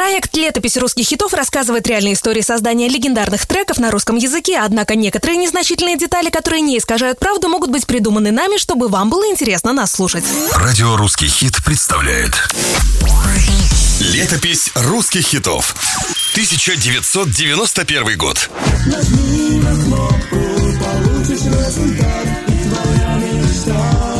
[0.00, 5.36] Проект «Летопись русских хитов» рассказывает реальные истории создания легендарных треков на русском языке, однако некоторые
[5.36, 9.92] незначительные детали, которые не искажают правду, могут быть придуманы нами, чтобы вам было интересно нас
[9.92, 10.24] слушать.
[10.54, 12.32] Радио «Русский хит» представляет
[14.00, 15.74] Летопись русских хитов
[16.32, 18.48] 1991 год
[18.86, 20.38] Нажми на кнопку,
[20.82, 24.10] получишь результат, и твоя мечта.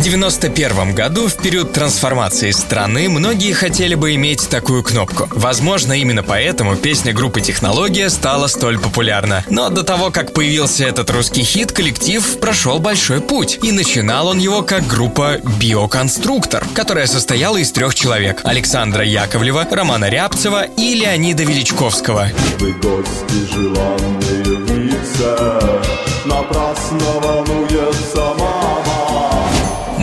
[0.00, 5.28] В 91 году, в период трансформации страны, многие хотели бы иметь такую кнопку.
[5.30, 9.44] Возможно, именно поэтому песня группы «Технология» стала столь популярна.
[9.50, 13.58] Но до того, как появился этот русский хит, коллектив прошел большой путь.
[13.62, 20.08] И начинал он его как группа «Биоконструктор», которая состояла из трех человек– Александра Яковлева, Романа
[20.08, 22.28] Рябцева и Леонида Величковского.
[22.58, 25.82] Вы гости желанные лица,
[26.24, 27.19] напрасно.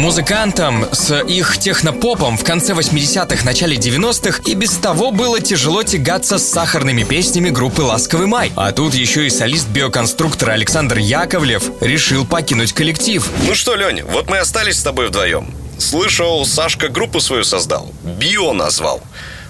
[0.08, 6.38] Музыкантам с их технопопом в конце 80-х, начале 90-х и без того было тяжело тягаться
[6.38, 8.54] с сахарными песнями группы «Ласковый май».
[8.56, 13.30] А тут еще и солист биоконструктора Александр Яковлев решил покинуть коллектив.
[13.46, 15.54] Ну что, Лень, вот мы остались с тобой вдвоем.
[15.78, 17.92] Слышал, Сашка группу свою создал.
[18.02, 19.02] Био назвал.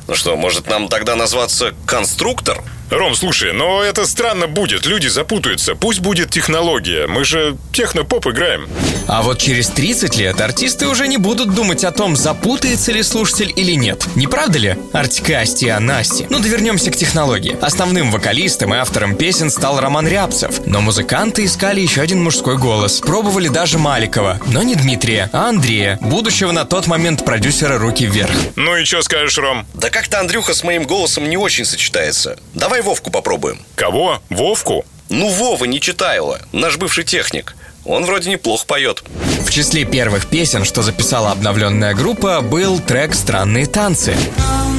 [0.08, 2.64] Ну что, может нам тогда назваться конструктор?
[2.90, 5.76] Ром, слушай, но это странно будет, люди запутаются.
[5.76, 8.68] Пусть будет технология, мы же технопоп играем.
[9.08, 13.52] А вот через 30 лет артисты уже не будут думать о том, запутается ли слушатель
[13.56, 14.06] или нет.
[14.16, 14.76] Не правда ли?
[14.94, 16.28] Артика, Асти, а Насти.
[16.30, 17.58] Ну да вернемся к технологии.
[17.62, 20.66] Основным вокалистом и автором песен стал Роман Рябцев.
[20.66, 23.00] Но музыканты искали еще один мужской голос.
[23.00, 24.40] Пробовали даже Маликова.
[24.48, 28.36] Но не Дмитрия, а Андрея, будущего на тот момент продюсера «Руки вверх».
[28.56, 29.66] Ну и что скажешь, Ром?
[29.74, 32.40] Да как-то Андрюха с моим голосом не очень сочетается.
[32.54, 33.60] Давай Вовку попробуем.
[33.76, 34.20] Кого?
[34.30, 34.86] Вовку?
[35.10, 37.56] Ну, Вова не читайла, наш бывший техник.
[37.86, 39.04] Он вроде неплохо поет.
[39.46, 44.16] В числе первых песен, что записала обновленная группа, был трек «Странные танцы».
[44.16, 44.77] Странные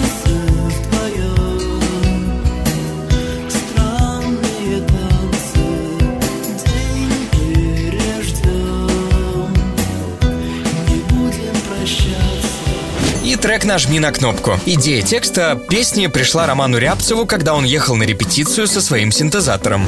[13.38, 14.58] трек «Нажми на кнопку».
[14.66, 19.86] Идея текста песни пришла Роману Рябцеву, когда он ехал на репетицию со своим синтезатором.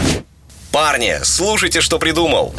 [0.72, 2.54] Парни, слушайте, что придумал.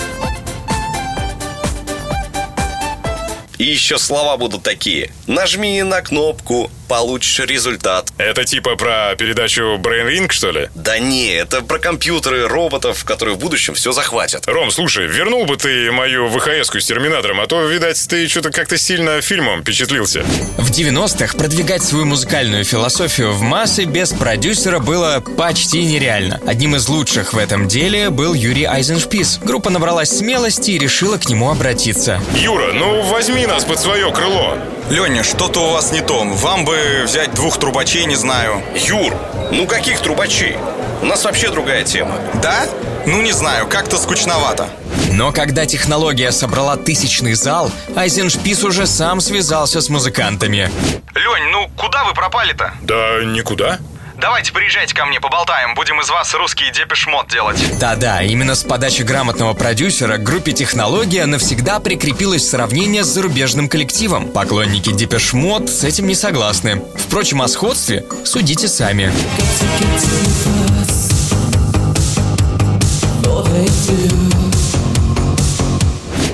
[3.57, 5.12] И еще слова будут такие.
[5.28, 8.12] Нажми на кнопку, получишь результат.
[8.18, 10.68] Это типа про передачу Brain Ring, что ли?
[10.75, 14.46] Да не, это про компьютеры, роботов, которые в будущем все захватят.
[14.46, 18.78] Ром, слушай, вернул бы ты мою ВХС-ку с Терминатором, а то, видать, ты что-то как-то
[18.78, 20.25] сильно фильмом впечатлился.
[20.57, 26.41] В 90-х продвигать свою музыкальную философию в массы без продюсера было почти нереально.
[26.46, 29.40] Одним из лучших в этом деле был Юрий Айзеншпис.
[29.41, 32.19] Группа набралась смелости и решила к нему обратиться.
[32.35, 34.58] Юра, ну возьми нас под свое крыло.
[34.90, 36.24] Леня, что-то у вас не то.
[36.24, 38.62] Вам бы взять двух трубачей, не знаю.
[38.75, 39.14] Юр,
[39.52, 40.58] ну каких трубачей?
[41.02, 42.16] У нас вообще другая тема.
[42.42, 42.66] Да?
[43.06, 44.70] Ну, не знаю, как-то скучновато.
[45.12, 50.70] Но когда технология собрала тысячный зал, Айзеншпис уже сам связался с музыкантами.
[51.16, 52.74] Лень, ну куда вы пропали-то?
[52.81, 53.80] Да никуда.
[54.22, 55.74] Давайте приезжайте ко мне, поболтаем.
[55.74, 57.58] Будем из вас русский депешмот делать.
[57.80, 64.28] Да-да, именно с подачи грамотного продюсера к группе «Технология» навсегда прикрепилось сравнение с зарубежным коллективом.
[64.28, 66.84] Поклонники Depeche Mode с этим не согласны.
[66.96, 69.12] Впрочем, о сходстве судите сами.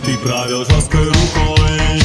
[0.04, 2.02] Ты правил жесткой рукой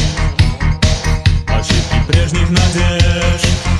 [1.48, 3.71] Ошибки прежних надежд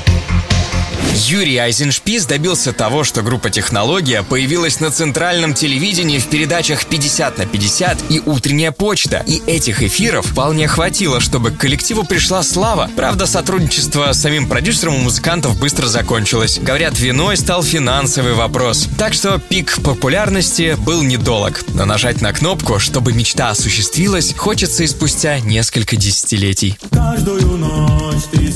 [1.15, 7.43] Юрий Айзеншпис добился того, что группа «Технология» появилась на центральном телевидении в передачах «50 на
[7.43, 9.23] 50» и «Утренняя почта».
[9.27, 12.91] И этих эфиров вполне хватило, чтобы к коллективу пришла слава.
[12.97, 16.59] Правда, сотрудничество с самим продюсером у музыкантов быстро закончилось.
[16.63, 18.89] Говорят, виной стал финансовый вопрос.
[18.99, 21.63] Так что пик популярности был недолог.
[21.75, 26.79] Но нажать на кнопку, чтобы мечта осуществилась, хочется и спустя несколько десятилетий.
[26.91, 28.52] Каждую ночь ты